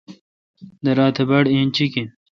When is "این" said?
1.97-2.07